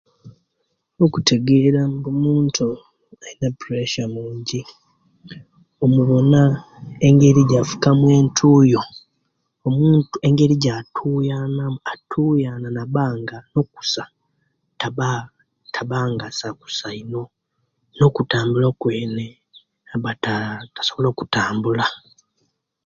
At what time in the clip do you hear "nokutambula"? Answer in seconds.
17.97-18.65